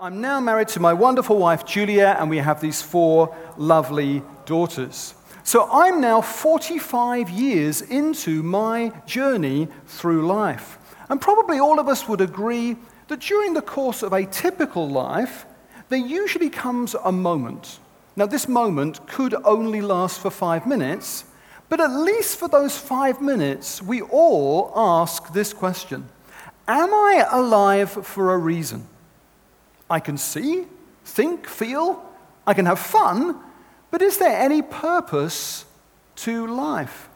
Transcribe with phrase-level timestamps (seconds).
[0.00, 5.16] I'm now married to my wonderful wife, Julia, and we have these four lovely daughters.
[5.42, 10.78] So I'm now 45 years into my journey through life.
[11.08, 12.76] And probably all of us would agree
[13.08, 15.46] that during the course of a typical life,
[15.88, 17.80] there usually comes a moment.
[18.14, 21.24] Now, this moment could only last for five minutes,
[21.68, 26.08] but at least for those five minutes, we all ask this question
[26.68, 28.86] Am I alive for a reason?
[29.90, 30.66] I can see,
[31.04, 32.04] think, feel,
[32.46, 33.38] I can have fun,
[33.90, 35.64] but is there any purpose
[36.16, 37.08] to life?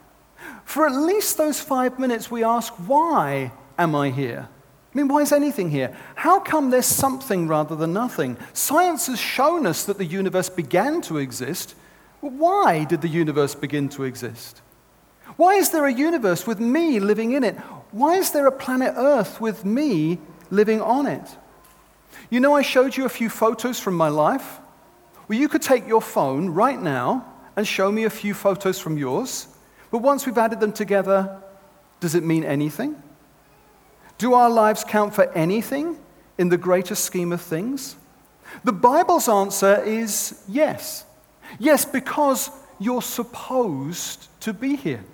[0.65, 4.49] For at least those five minutes, we ask, why am I here?
[4.93, 5.97] I mean, why is anything here?
[6.15, 8.37] How come there's something rather than nothing?
[8.53, 11.75] Science has shown us that the universe began to exist.
[12.21, 14.61] Why did the universe begin to exist?
[15.37, 17.57] Why is there a universe with me living in it?
[17.91, 20.19] Why is there a planet Earth with me
[20.51, 21.37] living on it?
[22.33, 24.59] You know, I showed you a few photos from my life.
[25.29, 28.97] Well, you could take your phone right now and show me a few photos from
[28.97, 29.49] yours.
[29.91, 31.43] But once we've added them together,
[32.01, 32.97] does it mean anything?
[34.17, 35.99] Do our lives count for anything
[36.39, 37.97] in the greater scheme of things?
[38.65, 41.05] The Bible's answer is yes.
[41.59, 45.05] Yes, because you're supposed to be here.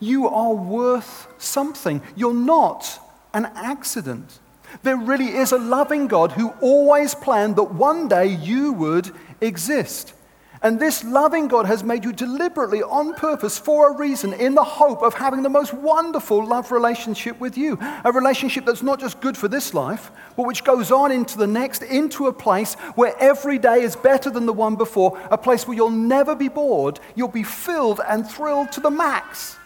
[0.00, 2.02] You are worth something.
[2.16, 2.98] You're not
[3.32, 4.40] an accident.
[4.82, 9.10] There really is a loving God who always planned that one day you would
[9.40, 10.14] exist.
[10.60, 14.64] And this loving God has made you deliberately, on purpose, for a reason, in the
[14.64, 17.78] hope of having the most wonderful love relationship with you.
[18.04, 21.46] A relationship that's not just good for this life, but which goes on into the
[21.46, 25.66] next, into a place where every day is better than the one before, a place
[25.66, 29.56] where you'll never be bored, you'll be filled and thrilled to the max.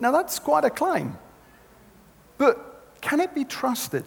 [0.00, 1.16] Now, that's quite a claim.
[2.36, 2.69] But
[3.00, 4.04] can it be trusted?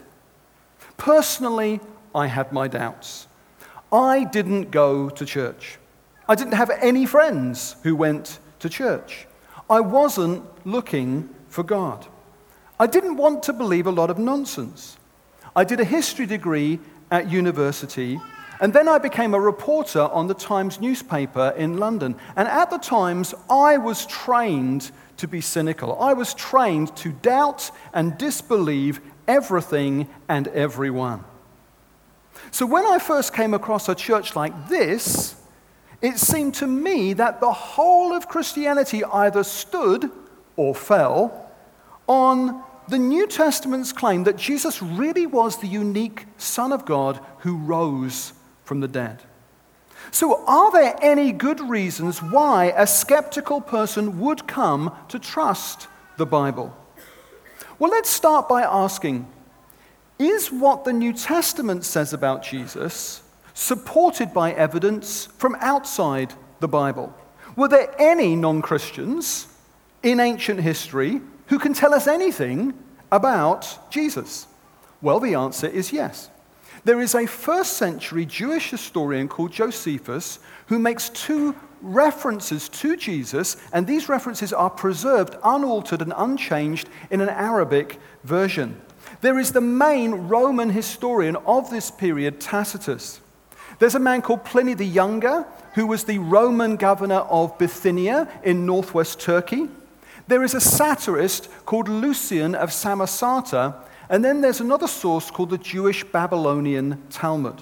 [0.98, 1.80] Personally,
[2.14, 3.28] I had my doubts.
[3.92, 5.78] I didn't go to church.
[6.28, 9.28] I didn't have any friends who went to church.
[9.70, 12.08] I wasn't looking for God.
[12.80, 14.98] I didn't want to believe a lot of nonsense.
[15.56, 16.80] I did a history degree
[17.12, 18.20] at university,
[18.60, 22.16] and then I became a reporter on the Times newspaper in London.
[22.36, 24.92] And at the Times, I was trained
[25.24, 25.98] to be cynical.
[26.02, 31.24] I was trained to doubt and disbelieve everything and everyone.
[32.52, 35.36] So when I first came across a church like this,
[36.02, 40.12] it seemed to me that the whole of Christianity either stood
[40.58, 41.50] or fell
[42.06, 47.56] on the New Testament's claim that Jesus really was the unique Son of God who
[47.56, 48.34] rose
[48.66, 49.22] from the dead.
[50.12, 55.88] So, are there any good reasons why a skeptical person would come to trust
[56.18, 56.76] the Bible?
[57.80, 59.28] Well, let's start by asking
[60.20, 63.22] Is what the New Testament says about Jesus
[63.54, 67.14] supported by evidence from outside the Bible?
[67.56, 69.48] Were there any non Christians
[70.02, 72.74] in ancient history who can tell us anything
[73.12, 74.48] about Jesus?
[75.02, 76.30] Well, the answer is yes.
[76.86, 83.56] There is a first century Jewish historian called Josephus who makes two references to Jesus,
[83.72, 88.82] and these references are preserved, unaltered, and unchanged in an Arabic version.
[89.22, 93.22] There is the main Roman historian of this period, Tacitus.
[93.80, 95.46] There's a man called Pliny the Younger,
[95.76, 99.70] who was the Roman governor of Bithynia in northwest Turkey.
[100.28, 103.76] There is a satirist called Lucian of Samosata,
[104.10, 107.62] and then there's another source called the Jewish Babylonian Talmud.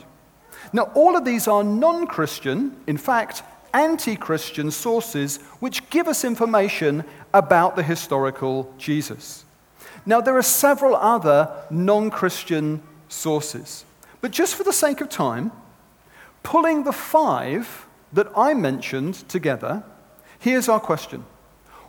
[0.73, 3.43] Now, all of these are non Christian, in fact,
[3.73, 7.03] anti Christian sources which give us information
[7.33, 9.45] about the historical Jesus.
[10.05, 13.85] Now, there are several other non Christian sources,
[14.19, 15.51] but just for the sake of time,
[16.43, 19.83] pulling the five that I mentioned together,
[20.39, 21.23] here's our question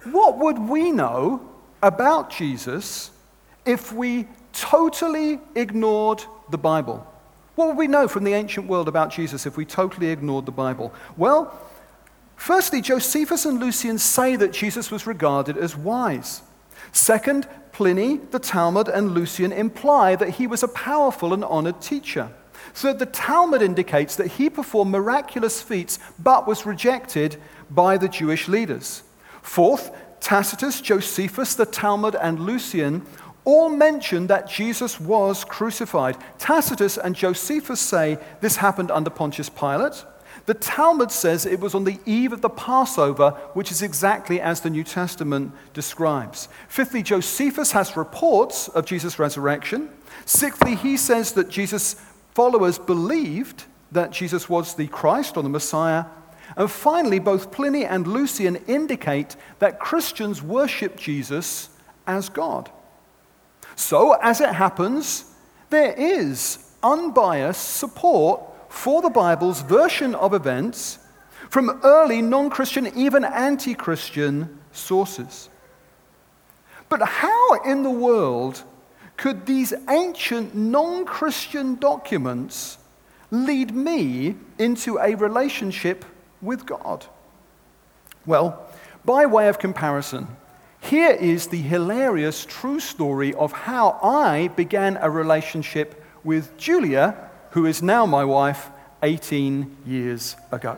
[0.05, 1.49] What would we know
[1.83, 3.11] about Jesus
[3.65, 7.07] if we totally ignored the Bible.
[7.55, 10.53] What would we know from the ancient world about Jesus if we totally ignored the
[10.53, 10.93] Bible?
[11.17, 11.59] Well,
[12.37, 16.43] firstly, Josephus and Lucian say that Jesus was regarded as wise.
[16.93, 22.31] Second, Pliny, the Talmud, and Lucian imply that he was a powerful and honored teacher.
[22.75, 27.37] So the Talmud indicates that he performed miraculous feats but was rejected
[27.71, 29.03] by the Jewish leaders.
[29.43, 29.91] Fourth,
[30.21, 33.05] Tacitus, Josephus, the Talmud, and Lucian
[33.45, 36.17] all mention that Jesus was crucified.
[36.39, 40.05] Tacitus and Josephus say this happened under Pontius Pilate.
[40.47, 44.61] The Talmud says it was on the eve of the Passover, which is exactly as
[44.61, 46.49] the New Testament describes.
[46.69, 49.89] Fifthly, Josephus has reports of Jesus' resurrection.
[50.25, 51.95] Sixthly, he says that Jesus
[52.35, 56.07] followers believed that Jesus was the Christ or the Messiah.
[56.57, 61.69] And finally, both Pliny and Lucian indicate that Christians worship Jesus
[62.07, 62.71] as God.
[63.77, 65.25] So, as it happens,
[65.71, 70.99] there is unbiased support for the Bible's version of events
[71.51, 75.49] from early non Christian, even anti Christian sources.
[76.89, 78.63] But how in the world
[79.17, 82.79] could these ancient non Christian documents
[83.31, 86.05] lead me into a relationship
[86.41, 87.07] with God?
[88.27, 88.67] Well,
[89.05, 90.29] by way of comparison,
[90.83, 97.67] here is the hilarious true story of how I began a relationship with Julia, who
[97.67, 98.69] is now my wife,
[99.05, 100.77] 18 years ago.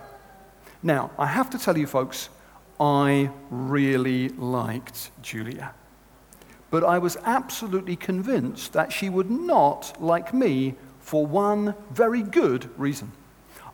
[0.82, 2.28] Now, I have to tell you, folks,
[2.78, 5.72] I really liked Julia.
[6.70, 12.68] But I was absolutely convinced that she would not like me for one very good
[12.78, 13.10] reason.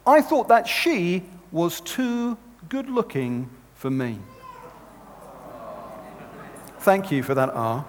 [0.06, 2.38] I thought that she was too
[2.68, 4.20] good looking for me.
[6.80, 7.84] Thank you for that R.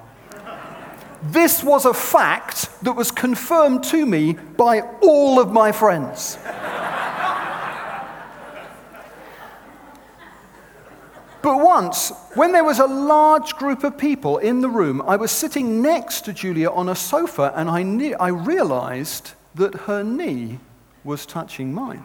[1.23, 6.38] This was a fact that was confirmed to me by all of my friends.
[11.41, 15.31] But once, when there was a large group of people in the room, I was
[15.31, 20.59] sitting next to Julia on a sofa and I, knew, I realized that her knee
[21.03, 22.03] was touching mine.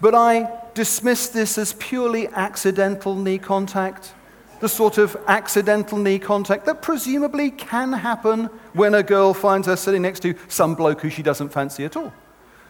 [0.00, 4.14] but I dismissed this as purely accidental knee contact,
[4.60, 8.44] the sort of accidental knee contact that presumably can happen
[8.74, 11.96] when a girl finds her sitting next to some bloke who she doesn't fancy at
[11.96, 12.12] all.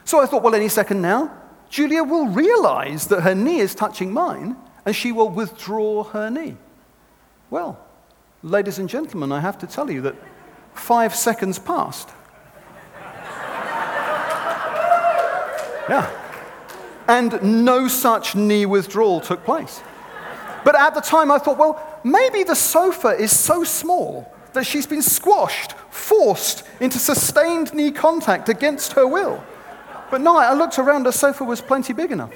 [0.05, 1.31] So I thought, well, any second now,
[1.69, 4.55] Julia will realize that her knee is touching mine
[4.85, 6.57] and she will withdraw her knee.
[7.49, 7.79] Well,
[8.41, 10.15] ladies and gentlemen, I have to tell you that
[10.73, 12.09] five seconds passed.
[15.89, 16.30] Yeah.
[17.11, 19.81] And no such knee withdrawal took place.
[20.63, 24.87] But at the time, I thought, well, maybe the sofa is so small that she's
[24.87, 29.43] been squashed, forced into sustained knee contact against her will.
[30.09, 32.33] But no, I looked around, the sofa was plenty big enough.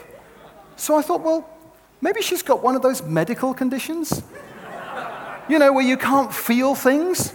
[0.76, 1.50] So I thought, well,
[2.02, 4.24] maybe she's got one of those medical conditions.
[5.48, 7.34] You know, where you can't feel things.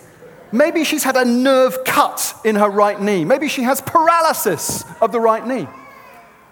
[0.53, 3.25] Maybe she's had a nerve cut in her right knee.
[3.25, 5.69] Maybe she has paralysis of the right knee.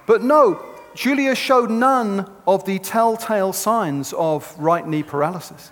[0.06, 0.64] But no,
[0.99, 5.71] Julia showed none of the telltale signs of right knee paralysis.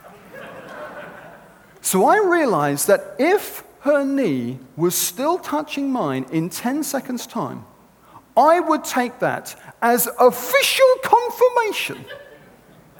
[1.80, 7.64] So I realized that if her knee was still touching mine in 10 seconds' time,
[8.36, 12.04] I would take that as official confirmation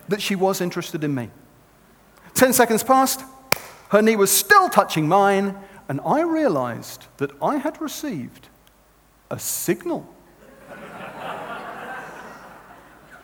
[0.09, 1.31] that she was interested in me.
[2.35, 3.23] Ten seconds passed,
[3.91, 5.57] her knee was still touching mine,
[5.89, 8.49] and I realized that I had received
[9.31, 10.13] a signal.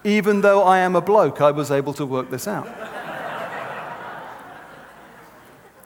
[0.04, 2.68] Even though I am a bloke, I was able to work this out.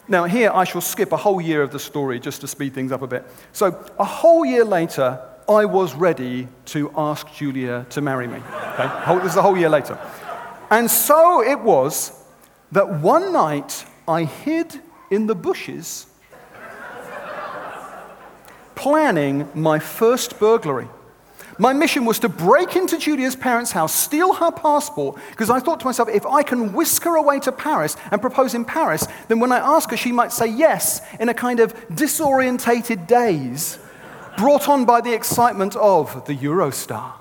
[0.08, 2.92] Now, here I shall skip a whole year of the story just to speed things
[2.92, 3.24] up a bit.
[3.52, 8.36] So, a whole year later, I was ready to ask Julia to marry me.
[8.38, 9.18] Okay?
[9.22, 9.98] This is a whole year later.
[10.70, 12.24] And so it was
[12.72, 14.80] that one night I hid
[15.10, 16.06] in the bushes
[18.74, 20.88] planning my first burglary.
[21.58, 25.80] My mission was to break into Julia's parents' house, steal her passport, because I thought
[25.80, 29.40] to myself, if I can whisk her away to Paris and propose in Paris, then
[29.40, 33.78] when I ask her, she might say yes in a kind of disorientated daze
[34.36, 37.12] brought on by the excitement of the Eurostar.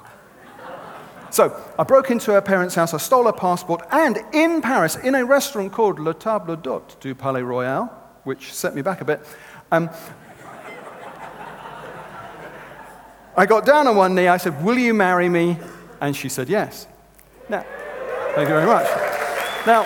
[1.30, 5.16] So I broke into her parents' house, I stole her passport, and in Paris, in
[5.16, 7.86] a restaurant called Le Table d'Hôte du Palais Royal,
[8.24, 9.22] which set me back a bit,
[9.72, 9.90] um,
[13.38, 14.28] I got down on one knee.
[14.28, 15.58] I said, Will you marry me?
[16.00, 16.88] And she said, Yes.
[17.50, 17.66] Now,
[18.34, 18.86] thank you very much.
[19.68, 19.86] Now,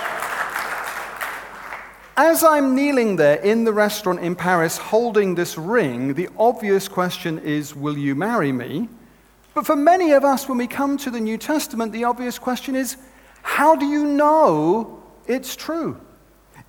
[2.16, 7.40] as I'm kneeling there in the restaurant in Paris holding this ring, the obvious question
[7.40, 8.88] is, Will you marry me?
[9.56, 12.76] But for many of us, when we come to the New Testament, the obvious question
[12.76, 12.98] is,
[13.42, 16.00] How do you know it's true?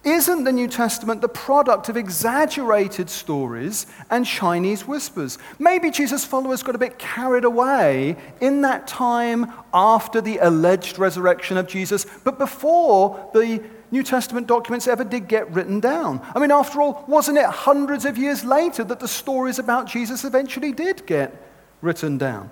[0.03, 5.37] Isn't the New Testament the product of exaggerated stories and Chinese whispers?
[5.59, 11.59] Maybe Jesus' followers got a bit carried away in that time after the alleged resurrection
[11.59, 16.27] of Jesus, but before the New Testament documents ever did get written down.
[16.35, 20.25] I mean, after all, wasn't it hundreds of years later that the stories about Jesus
[20.25, 21.35] eventually did get
[21.83, 22.49] written down?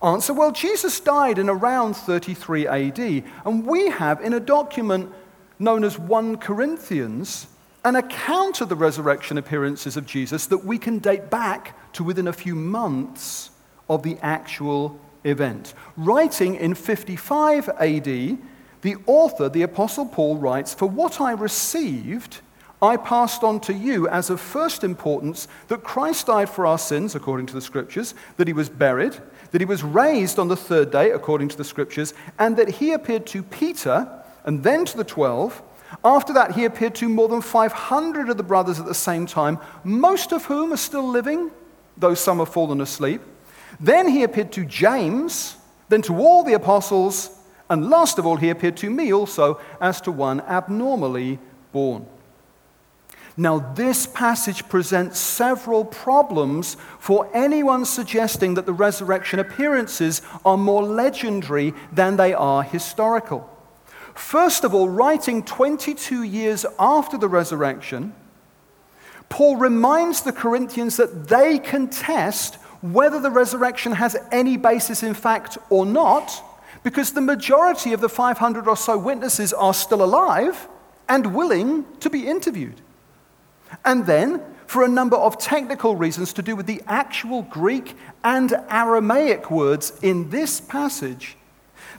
[0.00, 5.12] Answer Well, Jesus died in around 33 AD, and we have in a document
[5.58, 7.48] known as 1 Corinthians
[7.84, 12.28] an account of the resurrection appearances of Jesus that we can date back to within
[12.28, 13.50] a few months
[13.88, 15.74] of the actual event.
[15.96, 18.04] Writing in 55 AD,
[18.82, 22.40] the author, the Apostle Paul, writes For what I received,
[22.80, 27.14] I passed on to you as of first importance that Christ died for our sins,
[27.14, 29.16] according to the Scriptures, that he was buried,
[29.50, 32.92] that he was raised on the third day, according to the Scriptures, and that he
[32.92, 34.17] appeared to Peter
[34.48, 35.62] and then to the twelve.
[36.02, 39.58] After that, he appeared to more than 500 of the brothers at the same time,
[39.84, 41.50] most of whom are still living,
[41.98, 43.20] though some have fallen asleep.
[43.78, 45.56] Then he appeared to James,
[45.90, 47.30] then to all the apostles,
[47.68, 51.38] and last of all, he appeared to me also as to one abnormally
[51.72, 52.06] born.
[53.36, 60.82] Now, this passage presents several problems for anyone suggesting that the resurrection appearances are more
[60.82, 63.57] legendary than they are historical.
[64.18, 68.12] First of all, writing 22 years after the resurrection,
[69.28, 75.14] Paul reminds the Corinthians that they can test whether the resurrection has any basis in
[75.14, 76.44] fact or not,
[76.82, 80.66] because the majority of the 500 or so witnesses are still alive
[81.08, 82.80] and willing to be interviewed.
[83.84, 88.52] And then, for a number of technical reasons to do with the actual Greek and
[88.68, 91.36] Aramaic words in this passage,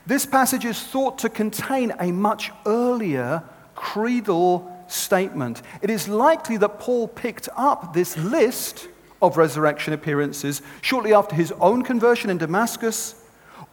[0.06, 3.42] this passage is thought to contain a much earlier
[3.74, 5.62] creedal statement.
[5.82, 8.88] It is likely that Paul picked up this list
[9.22, 13.14] of resurrection appearances shortly after his own conversion in Damascus,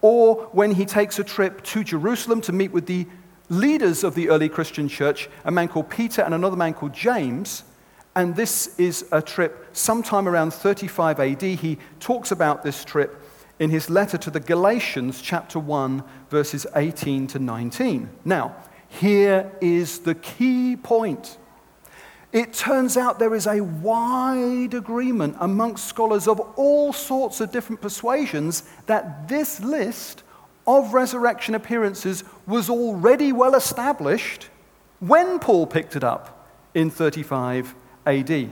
[0.01, 3.07] or when he takes a trip to Jerusalem to meet with the
[3.49, 7.63] leaders of the early Christian church, a man called Peter and another man called James.
[8.15, 11.41] And this is a trip sometime around 35 AD.
[11.41, 13.21] He talks about this trip
[13.59, 18.09] in his letter to the Galatians, chapter 1, verses 18 to 19.
[18.23, 18.55] Now,
[18.89, 21.37] here is the key point.
[22.31, 27.81] It turns out there is a wide agreement amongst scholars of all sorts of different
[27.81, 30.23] persuasions that this list
[30.67, 34.49] of resurrection appearances was already well established
[34.99, 37.73] when Paul picked it up in 35
[38.05, 38.49] AD.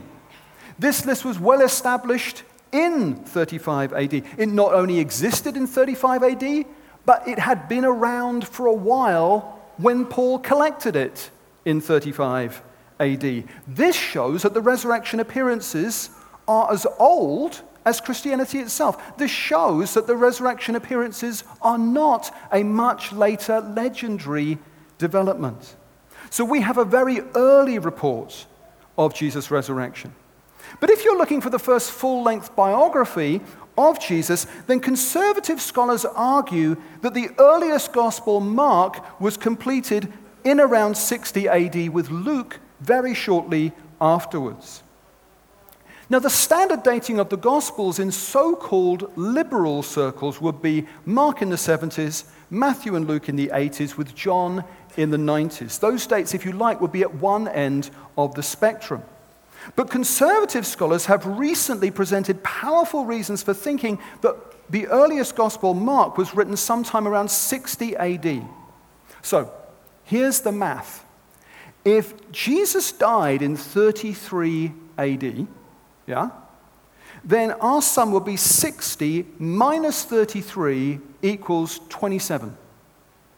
[0.78, 2.42] This list was well established
[2.76, 4.14] in 35 AD.
[4.14, 6.66] It not only existed in 35 AD,
[7.04, 11.30] but it had been around for a while when Paul collected it
[11.64, 12.62] in 35
[13.00, 13.44] AD.
[13.66, 16.10] This shows that the resurrection appearances
[16.48, 19.16] are as old as Christianity itself.
[19.16, 24.58] This shows that the resurrection appearances are not a much later legendary
[24.98, 25.76] development.
[26.30, 28.46] So we have a very early report
[28.98, 30.12] of Jesus' resurrection.
[30.80, 33.40] But if you're looking for the first full length biography
[33.78, 40.12] of Jesus, then conservative scholars argue that the earliest gospel, Mark, was completed
[40.44, 44.82] in around 60 AD, with Luke very shortly afterwards.
[46.08, 51.42] Now, the standard dating of the Gospels in so called liberal circles would be Mark
[51.42, 54.64] in the 70s, Matthew and Luke in the 80s, with John
[54.96, 55.80] in the 90s.
[55.80, 59.02] Those dates, if you like, would be at one end of the spectrum.
[59.74, 64.36] But conservative scholars have recently presented powerful reasons for thinking that
[64.70, 68.46] the earliest Gospel, Mark, was written sometime around 60 AD.
[69.22, 69.52] So,
[70.04, 71.04] here's the math.
[71.84, 75.46] If Jesus died in 33 AD,
[76.06, 76.30] yeah,
[77.24, 82.56] then our sum would be 60 minus 33 equals 27.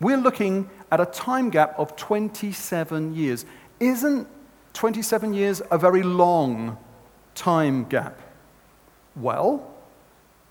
[0.00, 3.44] We're looking at a time gap of 27 years.
[3.80, 4.26] Isn't
[4.78, 6.78] 27 years a very long
[7.34, 8.16] time gap?
[9.16, 9.68] Well,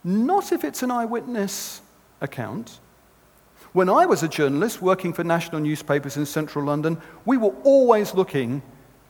[0.04, 1.82] not if it's an eyewitness
[2.20, 2.82] account.
[3.72, 8.14] When I was a journalist working for national newspapers in central London, we were always
[8.14, 8.62] looking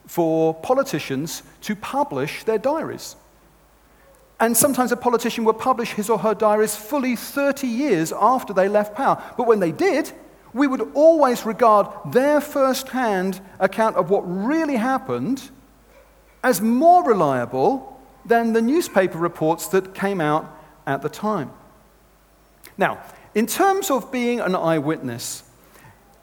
[0.06, 3.16] for politicians to publish their diaries.
[4.40, 8.70] And sometimes a politician would publish his or her diaries fully 30 years after they
[8.70, 9.20] left power.
[9.36, 10.14] But when they did,
[10.58, 15.50] we would always regard their first hand account of what really happened
[16.44, 20.46] as more reliable than the newspaper reports that came out
[20.86, 21.52] at the time.
[22.78, 23.02] Now,
[23.36, 25.44] in terms of being an eyewitness,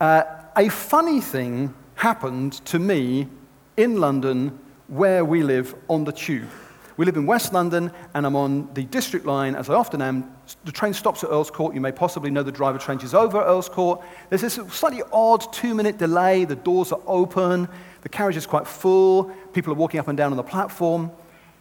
[0.00, 0.24] uh,
[0.56, 3.28] a funny thing happened to me
[3.76, 6.48] in London where we live on the tube.
[6.96, 10.32] We live in West London, and I'm on the district line, as I often am.
[10.64, 11.74] The train stops at Earl's Court.
[11.74, 14.00] You may possibly know the driver changes over at Earl's Court.
[14.28, 16.44] There's this slightly odd two minute delay.
[16.44, 17.68] The doors are open.
[18.02, 19.24] The carriage is quite full.
[19.52, 21.10] People are walking up and down on the platform.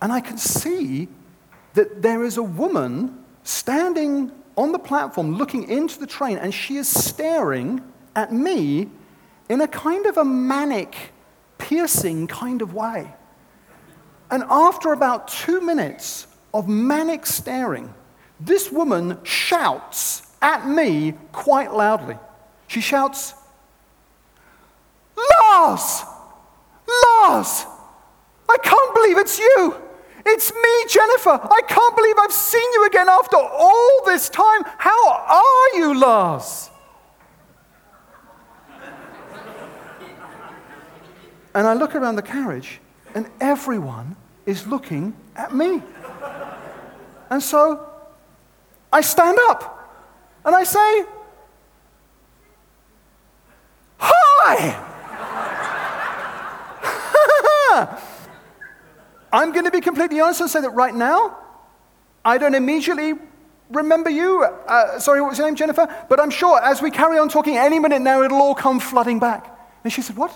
[0.03, 1.07] And I can see
[1.73, 6.77] that there is a woman standing on the platform looking into the train, and she
[6.77, 7.81] is staring
[8.15, 8.87] at me
[9.49, 11.11] in a kind of a manic,
[11.57, 13.11] piercing kind of way.
[14.33, 16.25] And after about two minutes
[16.55, 17.93] of manic staring,
[18.39, 22.17] this woman shouts at me quite loudly.
[22.65, 23.35] She shouts,
[25.15, 26.01] Lars!
[26.87, 27.65] Lars!
[28.49, 29.75] I can't believe it's you!
[30.25, 31.39] It's me, Jennifer!
[31.39, 34.63] I can't believe I've seen you again after all this time!
[34.79, 36.71] How are you, Lars?
[41.53, 42.81] and I look around the carriage,
[43.13, 45.81] and everyone is looking at me.
[47.29, 47.89] And so
[48.91, 49.79] I stand up
[50.45, 51.05] and I say,
[53.97, 54.89] Hi!
[59.33, 61.37] I'm going to be completely honest and say that right now,
[62.25, 63.13] I don't immediately
[63.71, 64.43] remember you.
[64.43, 65.87] Uh, sorry, what was your name, Jennifer?
[66.09, 69.19] But I'm sure as we carry on talking, any minute now, it'll all come flooding
[69.19, 69.49] back.
[69.83, 70.31] And she said, What?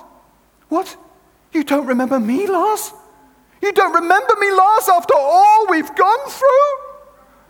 [0.70, 0.98] What?
[1.54, 2.92] You don't remember me, Lars?
[3.62, 6.88] You don't remember me, Lars, after all we've gone through?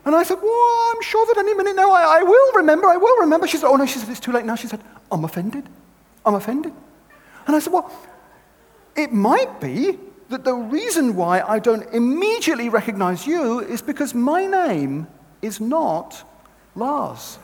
[0.06, 2.98] And I said, Well, I'm sure that any minute now I, I will remember, I
[2.98, 3.46] will remember.
[3.48, 4.56] She said, Oh, no, she said, It's too late now.
[4.56, 5.68] She said, I'm offended.
[6.26, 6.74] I'm offended.
[7.46, 7.92] And I said, Well,
[8.96, 10.00] it might be
[10.30, 15.08] that the reason why I don't immediately recognize you is because my name
[15.42, 16.24] is not
[16.76, 17.40] Lars.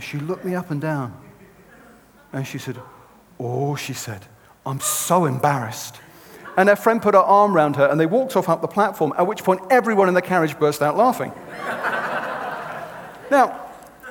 [0.00, 1.20] she looked me up and down
[2.32, 2.78] and she said,
[3.38, 4.26] Oh, she said,
[4.66, 5.96] I'm so embarrassed.
[6.56, 9.12] And her friend put her arm around her and they walked off up the platform,
[9.16, 11.32] at which point everyone in the carriage burst out laughing.
[13.30, 13.70] now,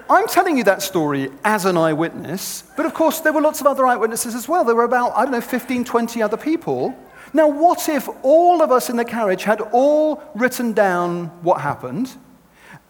[0.10, 3.68] I'm telling you that story as an eyewitness, but of course, there were lots of
[3.68, 4.64] other eyewitnesses as well.
[4.64, 6.98] There were about, I don't know, 15, 20 other people.
[7.32, 12.16] Now, what if all of us in the carriage had all written down what happened,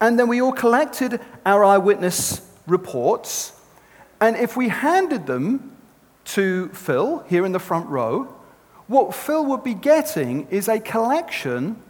[0.00, 3.52] and then we all collected our eyewitness reports,
[4.18, 5.76] and if we handed them
[6.26, 8.34] to Phil here in the front row,
[8.86, 11.80] what Phil would be getting is a collection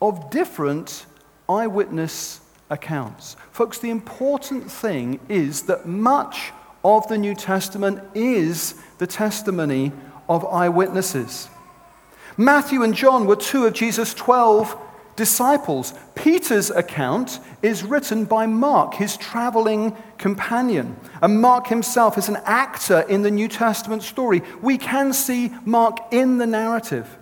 [0.00, 1.06] of different
[1.48, 3.36] eyewitness accounts.
[3.52, 6.52] Folks, the important thing is that much
[6.84, 9.92] of the New Testament is the testimony
[10.28, 11.48] of eyewitnesses.
[12.36, 14.76] Matthew and John were two of Jesus' 12
[15.16, 15.94] disciples.
[16.14, 20.96] Peter's account is written by Mark, his traveling companion.
[21.22, 24.42] And Mark himself is an actor in the New Testament story.
[24.62, 27.18] We can see Mark in the narrative.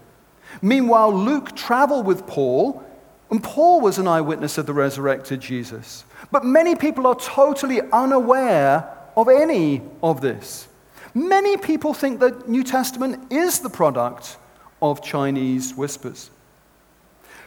[0.61, 2.85] Meanwhile, Luke traveled with Paul
[3.31, 6.05] and Paul was an eyewitness of the resurrected Jesus.
[6.31, 10.69] But many people are totally unaware of any of this.
[11.15, 14.37] Many people think that New Testament is the product
[14.83, 16.31] of Chinese whispers.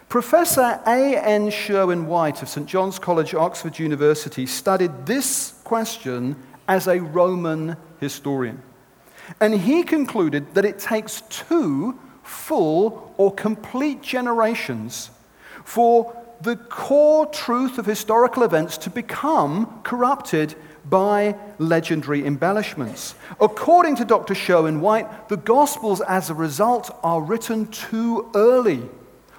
[0.08, 1.50] Professor A.N.
[1.50, 2.66] Sherwin White of St.
[2.66, 6.34] John's College, Oxford University, studied this question
[6.66, 8.62] as a Roman historian.
[9.38, 15.10] And he concluded that it takes two full or complete generations
[15.62, 20.54] for the core truth of historical events to become corrupted
[20.86, 23.14] by legendary embellishments.
[23.42, 24.34] According to Dr.
[24.34, 28.88] Sherwin White, the Gospels, as a result, are written too early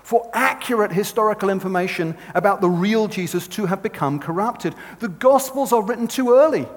[0.09, 4.73] for accurate historical information about the real Jesus to have become corrupted.
[5.01, 6.67] The Gospels are written too early,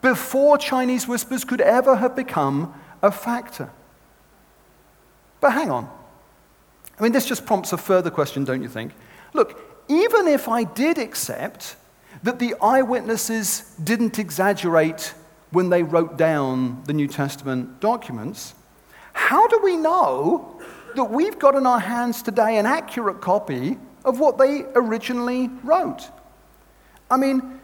[0.00, 2.72] before Chinese whispers could ever have become
[3.02, 3.68] a factor.
[5.42, 5.90] But hang on.
[6.98, 8.92] I mean, this just prompts a further question, don't you think?
[9.34, 11.76] Look, even if I did accept
[12.22, 15.12] that the eyewitnesses didn't exaggerate
[15.50, 18.54] when they wrote down the New Testament documents,
[19.12, 20.62] how do we know
[20.96, 26.10] that we've got in our hands today an accurate copy of what they originally wrote?
[27.10, 27.60] I mean,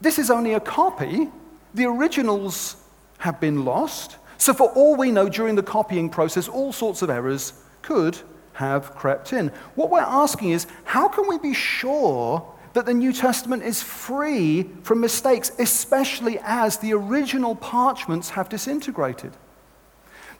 [0.00, 1.28] this is only a copy.
[1.74, 2.76] The originals
[3.18, 4.16] have been lost.
[4.36, 8.18] So, for all we know, during the copying process, all sorts of errors could
[8.54, 9.48] have crept in.
[9.76, 14.68] What we're asking is how can we be sure that the New Testament is free
[14.82, 19.32] from mistakes, especially as the original parchments have disintegrated?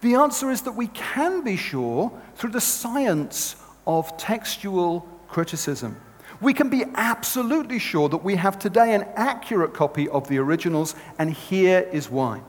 [0.02, 5.96] The answer is that we can be sure through the science of textual criticism.
[6.40, 10.96] We can be absolutely sure that we have today an accurate copy of the originals,
[11.20, 12.40] and here is why.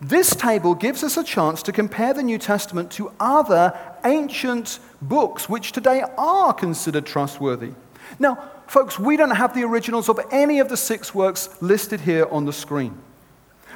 [0.00, 5.48] This table gives us a chance to compare the New Testament to other ancient books
[5.48, 7.74] which today are considered trustworthy.
[8.18, 12.26] Now, folks, we don't have the originals of any of the six works listed here
[12.32, 12.98] on the screen.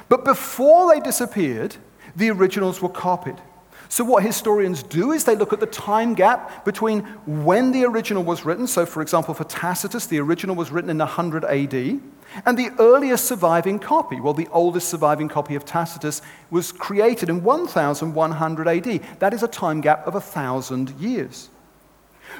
[0.09, 1.77] But before they disappeared,
[2.15, 3.37] the originals were copied.
[3.91, 8.23] So, what historians do is they look at the time gap between when the original
[8.23, 8.65] was written.
[8.65, 11.73] So, for example, for Tacitus, the original was written in 100 AD,
[12.45, 17.43] and the earliest surviving copy, well, the oldest surviving copy of Tacitus, was created in
[17.43, 19.01] 1100 AD.
[19.19, 21.49] That is a time gap of 1,000 years.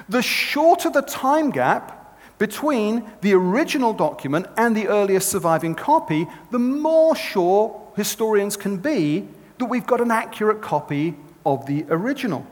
[0.08, 6.58] The shorter the time gap between the original document and the earliest surviving copy, the
[6.58, 9.28] more sure historians can be
[9.62, 11.14] that we've got an accurate copy
[11.46, 12.44] of the original.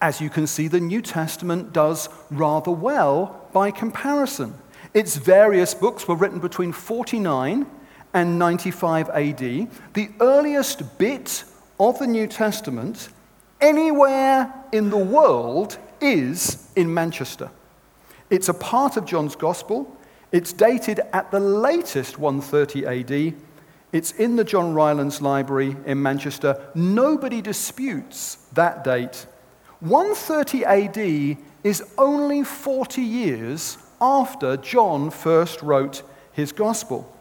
[0.00, 4.54] As you can see, the New Testament does rather well by comparison.
[4.92, 7.64] Its various books were written between 49
[8.12, 9.38] and 95 AD.
[9.94, 11.44] The earliest bit
[11.78, 13.10] of the New Testament
[13.60, 17.52] anywhere in the world is in Manchester.
[18.30, 19.96] It's a part of John's Gospel.
[20.32, 23.47] It's dated at the latest 130 AD
[23.92, 26.60] it's in the John Rylands Library in Manchester.
[26.74, 29.26] Nobody disputes that date.
[29.80, 37.14] 130 AD is only 40 years after John first wrote his gospel.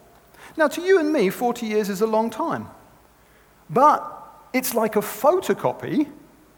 [0.58, 2.67] Now, to you and me, 40 years is a long time.
[3.69, 4.03] But
[4.53, 6.10] it's like a photocopy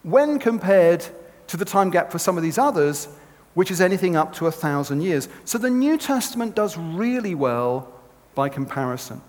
[0.04, 1.06] when compared
[1.48, 3.08] to the time gap for some of these others,
[3.54, 5.28] which is anything up to a thousand years.
[5.44, 7.92] So the New Testament does really well
[8.36, 9.22] by comparison.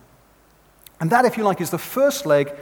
[1.00, 2.52] And that, if you like, is the first leg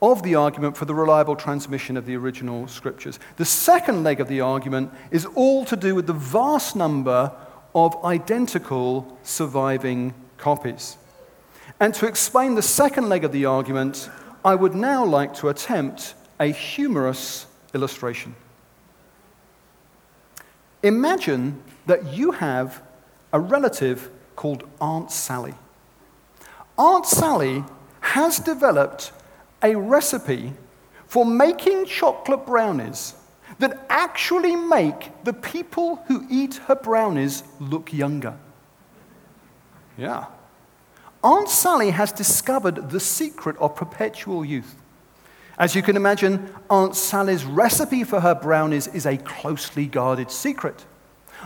[0.00, 3.18] of the argument for the reliable transmission of the original scriptures.
[3.36, 7.32] The second leg of the argument is all to do with the vast number
[7.74, 10.96] of identical surviving copies.
[11.80, 14.08] And to explain the second leg of the argument,
[14.44, 18.36] I would now like to attempt a humorous illustration.
[20.82, 22.82] Imagine that you have
[23.32, 25.54] a relative called Aunt Sally.
[26.78, 27.64] Aunt Sally
[28.18, 29.12] has developed
[29.62, 30.52] a recipe
[31.06, 33.14] for making chocolate brownies
[33.60, 38.36] that actually make the people who eat her brownies look younger.
[39.96, 40.24] Yeah.
[41.22, 44.74] Aunt Sally has discovered the secret of perpetual youth.
[45.56, 50.84] As you can imagine, Aunt Sally's recipe for her brownies is a closely guarded secret.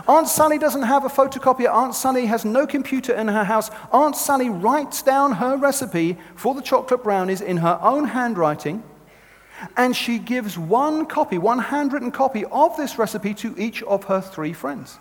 [0.07, 1.71] Aunt Sally doesn't have a photocopier.
[1.71, 3.69] Aunt Sally has no computer in her house.
[3.91, 8.83] Aunt Sally writes down her recipe for the chocolate brownies in her own handwriting,
[9.77, 14.19] and she gives one copy, one handwritten copy of this recipe to each of her
[14.19, 14.99] three friends.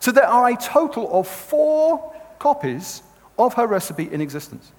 [0.00, 3.02] So there are a total of four copies
[3.38, 4.72] of her recipe in existence.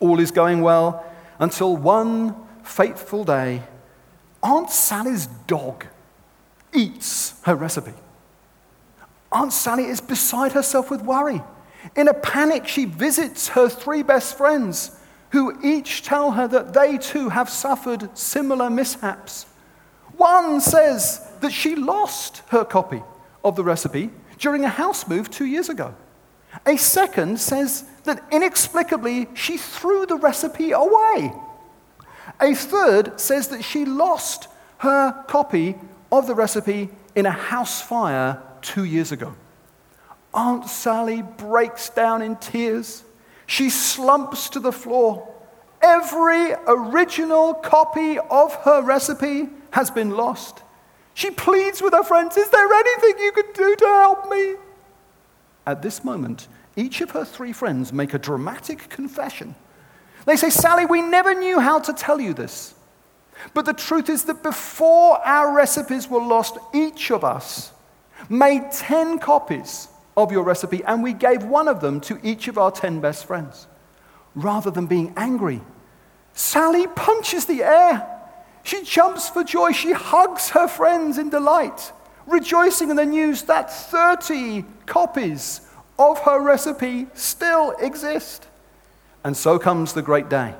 [0.00, 1.04] All is going well
[1.38, 3.62] until one fateful day,
[4.42, 5.86] Aunt Sally's dog
[6.72, 7.92] eats her recipe.
[9.36, 11.42] Aunt Sally is beside herself with worry.
[11.94, 14.98] In a panic, she visits her three best friends,
[15.30, 19.44] who each tell her that they too have suffered similar mishaps.
[20.16, 23.02] One says that she lost her copy
[23.44, 25.94] of the recipe during a house move two years ago.
[26.64, 31.30] A second says that inexplicably she threw the recipe away.
[32.40, 35.74] A third says that she lost her copy
[36.10, 39.34] of the recipe in a house fire two years ago.
[40.34, 43.04] Aunt Sally breaks down in tears.
[43.46, 45.32] She slumps to the floor.
[45.82, 50.62] Every original copy of her recipe has been lost.
[51.14, 54.56] She pleads with her friends, Is there anything you can do to help me?
[55.66, 59.54] At this moment, each of her three friends make a dramatic confession.
[60.26, 62.74] They say, Sally, we never knew how to tell you this.
[63.54, 67.72] But the truth is that before our recipes were lost, each of us
[68.28, 72.58] made 10 copies of your recipe, and we gave one of them to each of
[72.58, 73.66] our 10 best friends.
[74.34, 75.60] Rather than being angry,
[76.32, 78.06] Sally punches the air.
[78.62, 79.72] She jumps for joy.
[79.72, 81.92] She hugs her friends in delight,
[82.26, 85.62] rejoicing in the news that 30 copies
[85.98, 88.46] of her recipe still exist.
[89.24, 90.54] And so comes the great day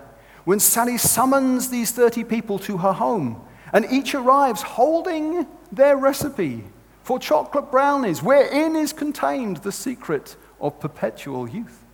[0.47, 6.65] when Sally summons these 30 people to her home, and each arrives holding their recipe
[7.07, 11.85] for chocolate brownies, wherein is contained the secret of perpetual youth.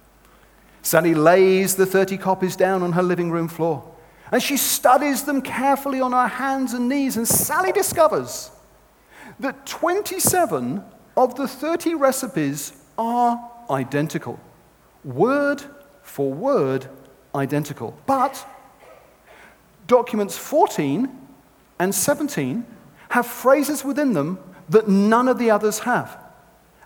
[0.81, 3.95] Sally lays the 30 copies down on her living room floor,
[4.31, 8.53] and she studies them carefully on her hands and knees, and Sally discovers
[9.39, 10.83] that 27
[11.15, 14.41] of the 30 recipes are identical,
[15.05, 15.63] word
[16.03, 16.87] for word
[17.35, 17.95] identical.
[18.07, 18.47] But
[19.87, 21.07] documents 14
[21.79, 22.65] and 17
[23.11, 24.39] have phrases within them
[24.73, 26.19] that none of the others have.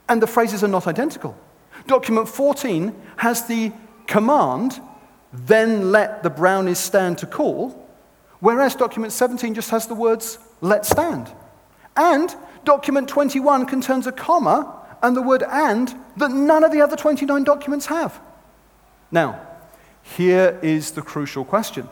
[0.09, 1.37] And the phrases are not identical.
[1.87, 3.72] Document 14 has the
[4.07, 4.81] command,
[5.33, 7.88] then let the brownies stand to cool,
[8.40, 11.33] whereas document 17 just has the words, let stand.
[11.96, 16.96] And document 21 contains a comma and the word and that none of the other
[16.96, 18.20] 29 documents have.
[19.11, 19.40] Now,
[20.03, 21.88] here is the crucial question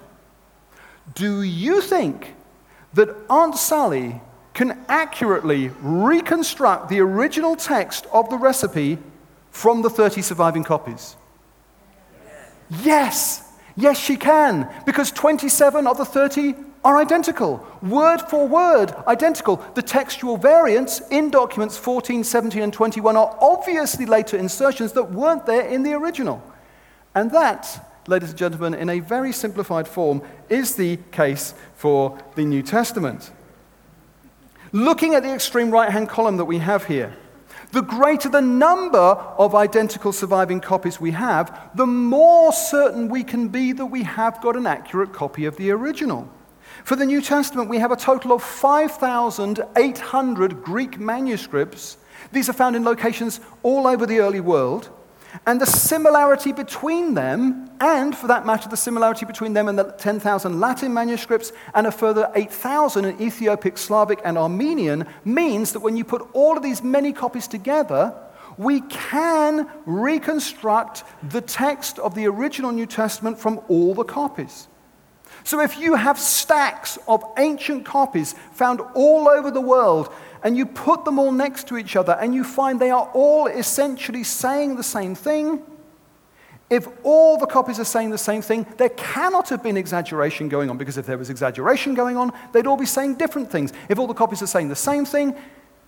[1.15, 2.35] Do you think
[2.95, 4.21] that Aunt Sally
[4.55, 8.99] can accurately reconstruct the original text of the recipe
[9.51, 11.17] from the 30 surviving copies?
[12.83, 19.57] Yes, yes, she can, because 27 of the 30 are identical, word for word identical.
[19.75, 25.47] The textual variants in documents 14, 17, and 21 are obviously later insertions that weren't
[25.47, 26.43] there in the original.
[27.15, 32.45] And that, ladies and gentlemen, in a very simplified form, is the case for the
[32.45, 33.31] New Testament.
[34.75, 37.15] Looking at the extreme right hand column that we have here,
[37.71, 43.47] the greater the number of identical surviving copies we have, the more certain we can
[43.47, 46.29] be that we have got an accurate copy of the original.
[46.83, 51.97] For the New Testament, we have a total of 5,800 Greek manuscripts.
[52.33, 54.91] These are found in locations all over the early world.
[55.47, 59.85] And the similarity between them, and for that matter, the similarity between them and the
[59.85, 65.97] 10,000 Latin manuscripts and a further 8,000 in Ethiopic, Slavic, and Armenian, means that when
[65.97, 68.15] you put all of these many copies together,
[68.57, 74.69] we can reconstruct the text of the original New Testament from all the copies.
[75.43, 80.13] So if you have stacks of ancient copies found all over the world,
[80.45, 83.47] and you put them all next to each other, and you find they are all
[83.47, 85.63] essentially saying the same thing,
[86.71, 90.71] if all the copies are saying the same thing, there cannot have been exaggeration going
[90.71, 93.73] on, because if there was exaggeration going on, they'd all be saying different things.
[93.89, 95.35] If all the copies are saying the same thing,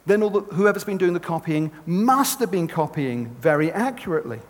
[0.07, 4.41] then the, whoever's been doing the copying must have been copying very accurately.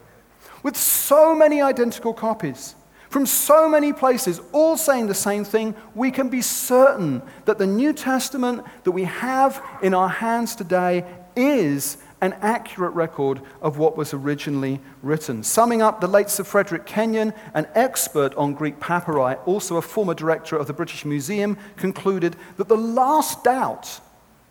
[0.62, 2.74] With so many identical copies,
[3.10, 7.66] from so many places, all saying the same thing, we can be certain that the
[7.66, 11.04] New Testament that we have in our hands today
[11.36, 15.42] is an accurate record of what was originally written.
[15.42, 20.14] Summing up, the late Sir Frederick Kenyon, an expert on Greek papyri, also a former
[20.14, 24.00] director of the British Museum, concluded that the last doubt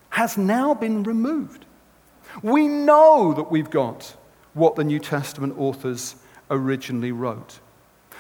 [0.10, 1.66] has now been removed.
[2.42, 4.16] We know that we've got
[4.54, 6.16] what the New Testament authors
[6.50, 7.60] originally wrote.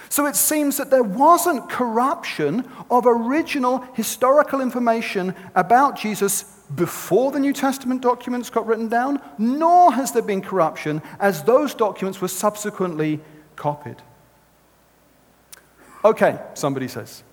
[0.09, 7.39] So it seems that there wasn't corruption of original historical information about Jesus before the
[7.39, 12.27] New Testament documents got written down, nor has there been corruption as those documents were
[12.27, 13.19] subsequently
[13.55, 13.97] copied.
[16.03, 17.23] Okay, somebody says.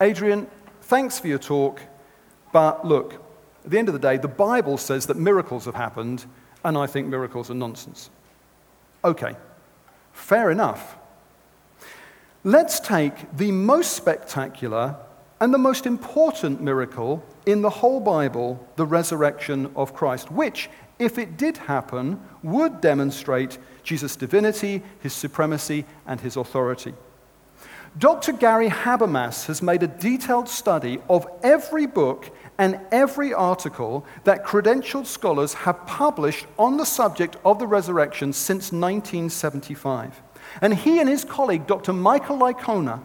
[0.00, 0.46] Adrian,
[0.82, 1.80] thanks for your talk,
[2.52, 3.14] but look,
[3.64, 6.24] at the end of the day, the Bible says that miracles have happened,
[6.64, 8.10] and I think miracles are nonsense.
[9.04, 9.34] Okay,
[10.12, 10.96] fair enough.
[12.46, 14.96] Let's take the most spectacular
[15.40, 21.16] and the most important miracle in the whole Bible, the resurrection of Christ, which, if
[21.16, 26.92] it did happen, would demonstrate Jesus' divinity, his supremacy, and his authority.
[27.96, 28.32] Dr.
[28.32, 35.06] Gary Habermas has made a detailed study of every book and every article that credentialed
[35.06, 40.20] scholars have published on the subject of the resurrection since 1975.
[40.60, 41.92] And he and his colleague, Dr.
[41.92, 43.00] Michael Licona,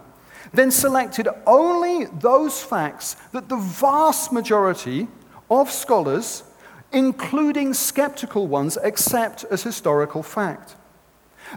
[0.53, 5.07] then selected only those facts that the vast majority
[5.49, 6.43] of scholars,
[6.91, 10.75] including skeptical ones, accept as historical fact.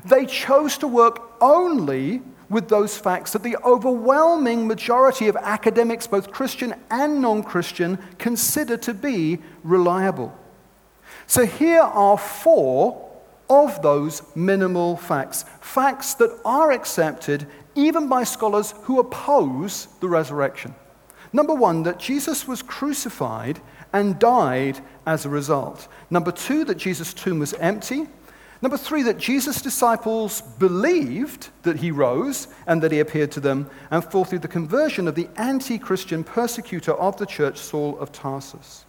[0.04, 6.30] They chose to work only with those facts that the overwhelming majority of academics, both
[6.30, 10.36] Christian and non Christian, consider to be reliable.
[11.26, 13.11] So here are four
[13.52, 20.74] of those minimal facts, facts that are accepted even by scholars who oppose the resurrection.
[21.32, 23.60] Number one, that Jesus was crucified
[23.92, 25.88] and died as a result.
[26.10, 28.06] Number two, that Jesus' tomb was empty.
[28.60, 33.68] Number three, that Jesus' disciples believed that he rose and that he appeared to them.
[33.90, 38.84] And fourthly, the conversion of the anti Christian persecutor of the church, Saul of Tarsus.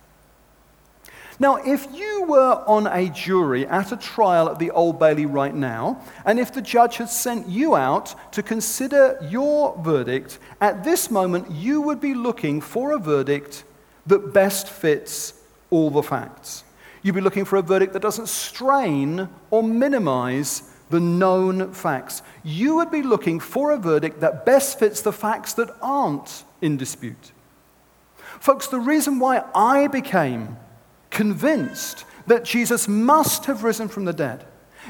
[1.39, 5.54] Now, if you were on a jury at a trial at the Old Bailey right
[5.54, 11.10] now, and if the judge had sent you out to consider your verdict, at this
[11.10, 13.63] moment you would be looking for a verdict
[14.06, 15.34] that best fits
[15.69, 16.63] all the facts.
[17.02, 22.22] You'd be looking for a verdict that doesn't strain or minimize the known facts.
[22.43, 26.78] You would be looking for a verdict that best fits the facts that aren't in
[26.78, 27.32] dispute.
[28.39, 30.58] Folks, the reason why I became
[31.13, 34.45] convinced that Jesus must have risen from the dead,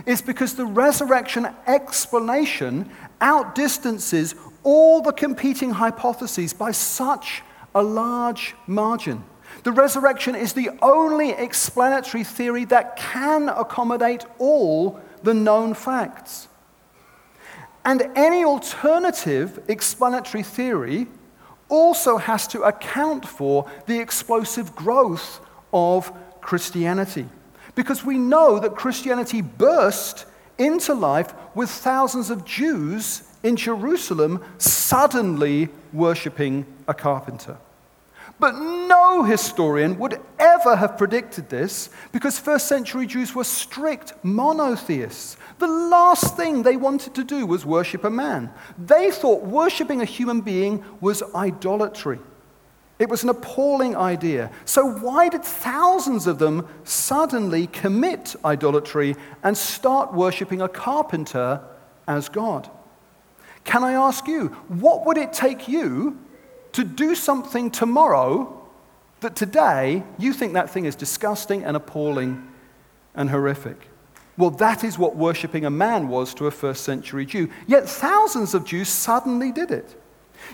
[0.08, 2.90] is because the resurrection explanation
[3.22, 4.34] outdistances
[4.64, 7.44] all the competing hypotheses by such
[7.76, 9.24] a large margin.
[9.64, 16.48] The resurrection is the only explanatory theory that can accommodate all the known facts.
[17.86, 21.08] And any alternative explanatory theory
[21.70, 25.40] also has to account for the explosive growth
[25.74, 27.28] of Christianity.
[27.76, 30.26] Because we know that Christianity burst
[30.58, 37.58] into life with thousands of Jews in Jerusalem suddenly worshipping a carpenter.
[38.40, 45.38] But no historian would ever have predicted this because first century Jews were strict monotheists.
[45.60, 48.52] The last thing they wanted to do was worship a man.
[48.78, 52.20] They thought worshiping a human being was idolatry.
[53.00, 54.52] It was an appalling idea.
[54.66, 61.62] So, why did thousands of them suddenly commit idolatry and start worshiping a carpenter
[62.08, 62.70] as God?
[63.64, 66.20] Can I ask you, what would it take you
[66.74, 68.62] to do something tomorrow
[69.22, 72.48] that today you think that thing is disgusting and appalling
[73.16, 73.90] and horrific?
[74.38, 77.50] Well, that is what worshipping a man was to a first century Jew.
[77.68, 80.00] Yet thousands of Jews suddenly did it.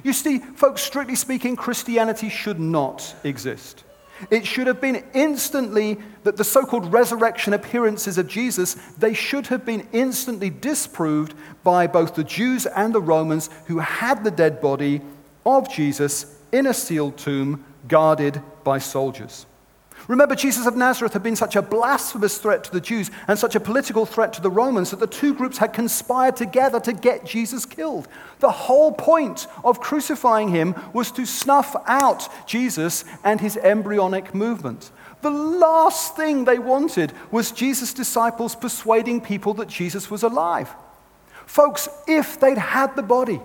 [0.03, 3.83] You see, folks, strictly speaking, Christianity should not exist.
[4.29, 9.47] It should have been instantly that the so called resurrection appearances of Jesus, they should
[9.47, 11.33] have been instantly disproved
[11.63, 15.01] by both the Jews and the Romans who had the dead body
[15.45, 19.45] of Jesus in a sealed tomb guarded by soldiers.
[20.07, 23.55] Remember, Jesus of Nazareth had been such a blasphemous threat to the Jews and such
[23.55, 27.25] a political threat to the Romans that the two groups had conspired together to get
[27.25, 28.07] Jesus killed.
[28.39, 34.91] The whole point of crucifying him was to snuff out Jesus and his embryonic movement.
[35.21, 40.73] The last thing they wanted was Jesus' disciples persuading people that Jesus was alive.
[41.45, 43.41] Folks, if they'd had the body,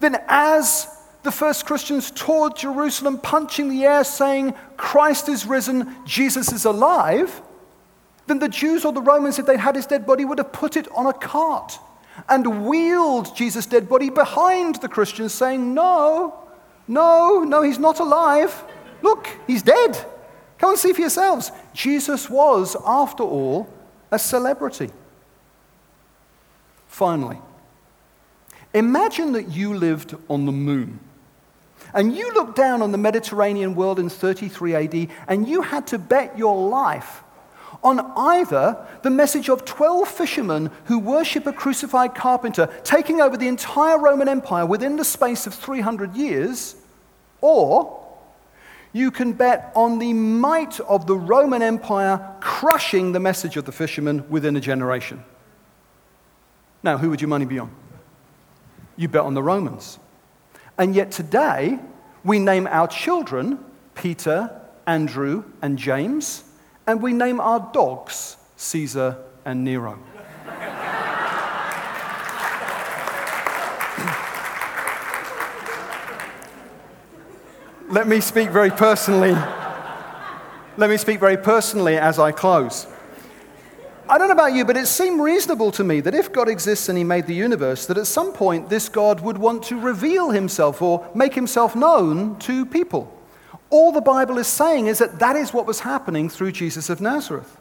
[0.00, 0.88] then as
[1.22, 7.40] the first Christians toured Jerusalem, punching the air, saying, Christ is risen, Jesus is alive,
[8.26, 10.76] then the Jews or the Romans, if they'd had his dead body, would have put
[10.76, 11.78] it on a cart
[12.28, 16.48] and wheeled Jesus' dead body behind the Christians, saying, No,
[16.86, 18.64] no, no, he's not alive.
[19.02, 19.96] Look, he's dead.
[20.58, 21.50] Come and see for yourselves.
[21.74, 23.68] Jesus was, after all,
[24.10, 24.90] a celebrity.
[26.86, 27.38] Finally,
[28.74, 31.00] imagine that you lived on the moon.
[31.94, 35.98] And you look down on the Mediterranean world in 33 AD, and you had to
[35.98, 37.22] bet your life
[37.82, 43.48] on either the message of 12 fishermen who worship a crucified carpenter taking over the
[43.48, 46.76] entire Roman Empire within the space of 300 years,
[47.40, 48.00] or
[48.92, 53.72] you can bet on the might of the Roman Empire crushing the message of the
[53.72, 55.24] fishermen within a generation.
[56.82, 57.74] Now, who would your money be on?
[58.96, 59.98] You bet on the Romans.
[60.78, 61.78] And yet today,
[62.24, 63.58] we name our children
[63.94, 64.50] Peter,
[64.86, 66.44] Andrew, and James,
[66.86, 69.98] and we name our dogs Caesar and Nero.
[77.88, 79.36] Let me speak very personally.
[80.78, 82.86] Let me speak very personally as I close.
[84.08, 86.88] I don't know about you, but it seemed reasonable to me that if God exists
[86.88, 90.30] and He made the universe, that at some point this God would want to reveal
[90.30, 93.16] Himself or make Himself known to people.
[93.70, 97.00] All the Bible is saying is that that is what was happening through Jesus of
[97.00, 97.58] Nazareth.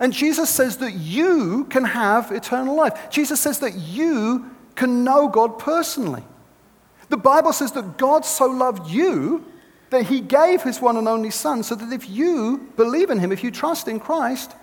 [0.00, 3.10] And Jesus says that you can have eternal life.
[3.10, 6.22] Jesus says that you can know God personally.
[7.08, 9.44] The Bible says that God so loved you
[9.90, 13.32] that He gave His one and only Son so that if you believe in Him,
[13.32, 14.54] if you trust in Christ,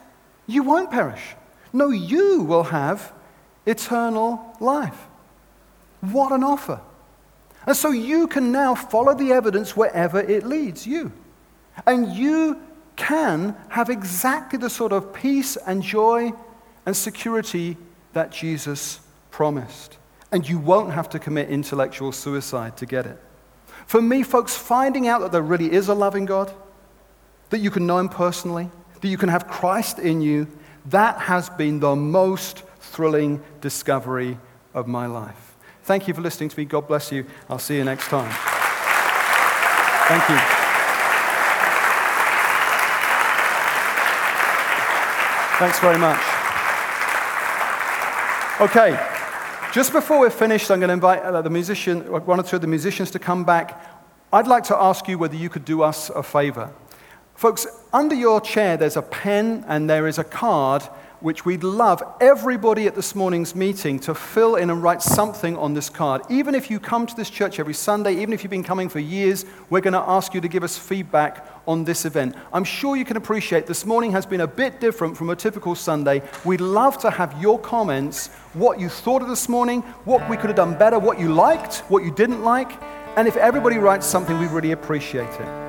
[0.47, 1.35] you won't perish.
[1.73, 3.13] No, you will have
[3.65, 5.07] eternal life.
[6.01, 6.79] What an offer.
[7.65, 11.11] And so you can now follow the evidence wherever it leads you.
[11.85, 12.61] And you
[12.95, 16.31] can have exactly the sort of peace and joy
[16.85, 17.77] and security
[18.13, 18.99] that Jesus
[19.31, 19.97] promised.
[20.31, 23.19] And you won't have to commit intellectual suicide to get it.
[23.87, 26.51] For me, folks, finding out that there really is a loving God,
[27.49, 28.69] that you can know Him personally,
[29.05, 30.47] that you can have Christ in you,
[30.87, 34.39] that has been the most thrilling discovery
[34.73, 35.55] of my life.
[35.83, 36.65] Thank you for listening to me.
[36.65, 37.23] God bless you.
[37.47, 38.31] I'll see you next time.
[40.07, 40.37] Thank you.
[45.59, 46.21] Thanks very much.
[48.59, 48.99] Okay,
[49.71, 52.63] just before we're finished, I'm going to invite uh, the musician, one or two of
[52.63, 53.79] the musicians to come back.
[54.33, 56.73] I'd like to ask you whether you could do us a favor.
[57.35, 60.83] Folks, under your chair there's a pen and there is a card
[61.19, 65.73] which we'd love everybody at this morning's meeting to fill in and write something on
[65.73, 66.21] this card.
[66.29, 68.99] Even if you come to this church every Sunday, even if you've been coming for
[68.99, 72.35] years, we're going to ask you to give us feedback on this event.
[72.53, 75.73] I'm sure you can appreciate this morning has been a bit different from a typical
[75.73, 76.21] Sunday.
[76.45, 80.49] We'd love to have your comments, what you thought of this morning, what we could
[80.49, 82.71] have done better, what you liked, what you didn't like.
[83.17, 85.64] And if everybody writes something, we'd really appreciate it.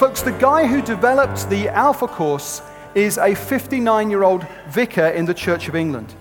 [0.00, 2.62] Folks, the guy who developed the Alpha course
[2.94, 6.14] is a 59 year old vicar in the Church of England.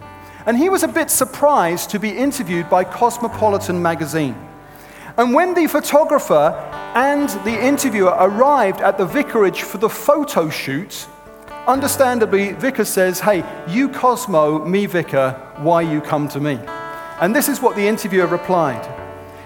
[0.45, 4.35] And he was a bit surprised to be interviewed by Cosmopolitan magazine.
[5.15, 6.51] And when the photographer
[6.93, 11.07] and the interviewer arrived at the vicarage for the photo shoot,
[11.65, 16.59] understandably, Vicar says, Hey, you Cosmo, me Vicar, why you come to me?
[17.21, 18.98] And this is what the interviewer replied.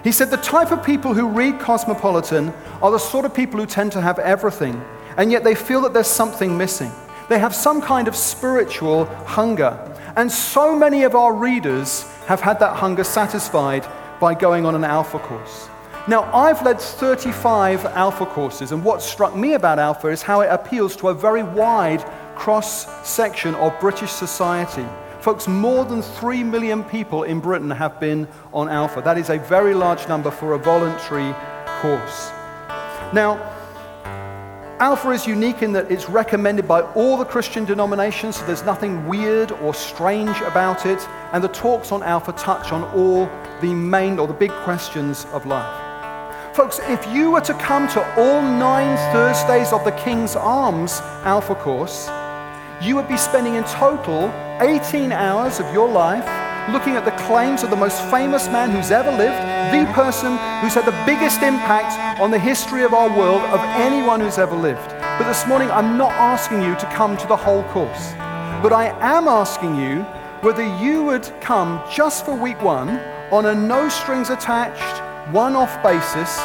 [0.04, 2.52] He said, The type of people who read Cosmopolitan
[2.82, 4.84] are the sort of people who tend to have everything,
[5.16, 6.92] and yet they feel that there's something missing.
[7.30, 9.80] They have some kind of spiritual hunger.
[10.14, 13.86] And so many of our readers have had that hunger satisfied
[14.20, 15.68] by going on an Alpha course.
[16.06, 20.48] Now, I've led 35 Alpha courses, and what struck me about Alpha is how it
[20.48, 22.04] appeals to a very wide
[22.36, 24.86] cross section of British society.
[25.24, 29.00] Folks, more than 3 million people in Britain have been on Alpha.
[29.00, 31.34] That is a very large number for a voluntary
[31.80, 32.28] course.
[33.14, 33.40] Now,
[34.80, 39.08] Alpha is unique in that it's recommended by all the Christian denominations, so there's nothing
[39.08, 41.00] weird or strange about it.
[41.32, 43.24] And the talks on Alpha touch on all
[43.62, 46.54] the main or the big questions of life.
[46.54, 51.54] Folks, if you were to come to all nine Thursdays of the King's Arms Alpha
[51.54, 52.10] course,
[52.82, 56.24] you would be spending in total 18 hours of your life
[56.72, 59.36] looking at the claims of the most famous man who's ever lived,
[59.74, 64.20] the person who's had the biggest impact on the history of our world of anyone
[64.20, 64.88] who's ever lived.
[65.18, 68.12] But this morning, I'm not asking you to come to the whole course.
[68.62, 70.02] But I am asking you
[70.40, 72.90] whether you would come just for week one
[73.32, 75.02] on a no strings attached,
[75.32, 76.38] one off basis.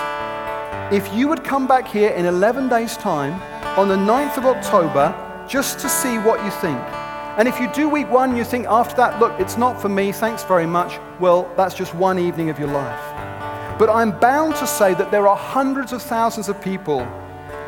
[0.92, 3.40] If you would come back here in 11 days' time
[3.78, 5.14] on the 9th of October
[5.48, 6.99] just to see what you think.
[7.38, 10.12] And if you do week one, you think after that, look, it's not for me,
[10.12, 13.80] thanks very much, well, that's just one evening of your life.
[13.80, 17.06] But I'm bound to say that there are hundreds of thousands of people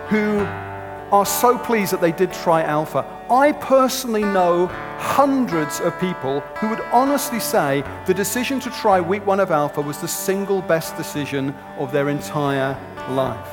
[0.09, 0.39] who
[1.11, 3.05] are so pleased that they did try Alpha.
[3.29, 9.25] I personally know hundreds of people who would honestly say the decision to try week
[9.25, 12.77] one of Alpha was the single best decision of their entire
[13.09, 13.49] life.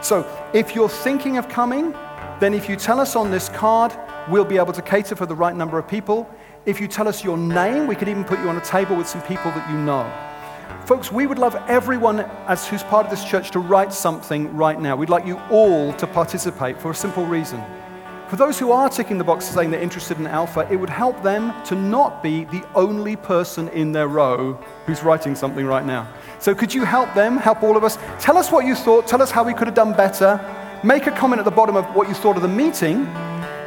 [0.00, 1.92] So if you're thinking of coming,
[2.40, 3.92] then if you tell us on this card,
[4.28, 6.28] we'll be able to cater for the right number of people.
[6.64, 9.06] If you tell us your name, we could even put you on a table with
[9.06, 10.10] some people that you know.
[10.86, 14.80] Folks, we would love everyone as who's part of this church to write something right
[14.80, 14.96] now.
[14.96, 17.62] We'd like you all to participate for a simple reason.
[18.28, 21.22] For those who are ticking the box saying they're interested in Alpha, it would help
[21.22, 24.54] them to not be the only person in their row
[24.84, 26.12] who's writing something right now.
[26.40, 27.98] So could you help them, help all of us?
[28.18, 30.40] Tell us what you thought, tell us how we could have done better.
[30.82, 33.06] Make a comment at the bottom of what you thought of the meeting,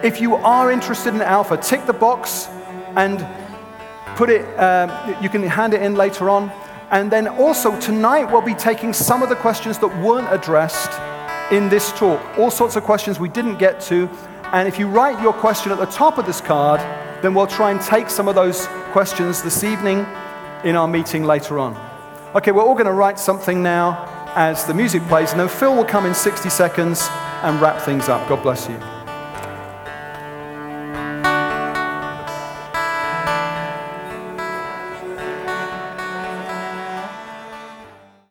[0.03, 2.47] if you are interested in Alpha, tick the box
[2.95, 3.25] and
[4.15, 4.89] put it, um,
[5.21, 6.51] you can hand it in later on.
[6.91, 10.91] And then also tonight we'll be taking some of the questions that weren't addressed
[11.51, 12.21] in this talk.
[12.37, 14.09] All sorts of questions we didn't get to.
[14.51, 16.79] And if you write your question at the top of this card,
[17.21, 20.05] then we'll try and take some of those questions this evening
[20.63, 21.75] in our meeting later on.
[22.35, 25.75] Okay, we're all going to write something now as the music plays, and then Phil
[25.75, 27.07] will come in 60 seconds
[27.43, 28.27] and wrap things up.
[28.29, 28.98] God bless you.